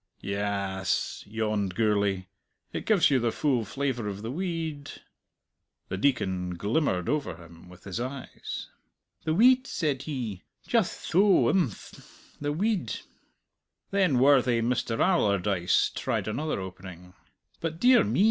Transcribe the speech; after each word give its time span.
"Ya 0.19 0.79
as," 0.79 1.23
yawned 1.27 1.75
Gourlay; 1.75 2.25
"it 2.73 2.87
gives 2.87 3.11
you 3.11 3.19
the 3.19 3.31
full 3.31 3.63
flavour 3.63 4.07
of 4.07 4.23
the 4.23 4.31
we 4.31 4.47
eed." 4.47 4.89
The 5.89 5.97
Deacon 5.97 6.55
glimmered 6.55 7.07
over 7.07 7.35
him 7.35 7.69
with 7.69 7.83
his 7.83 7.99
eyes. 7.99 8.71
"The 9.25 9.35
weed," 9.35 9.67
said 9.67 10.01
he. 10.01 10.41
"Jutht 10.67 11.11
tho! 11.11 11.53
Imphm. 11.53 12.03
The 12.41 12.51
weed." 12.51 12.97
Then 13.91 14.17
worthy 14.17 14.59
Mister 14.61 14.99
Allardyce 14.99 15.91
tried 15.93 16.27
another 16.27 16.59
opening. 16.59 17.13
"But, 17.59 17.79
dear 17.79 18.03
me!" 18.03 18.19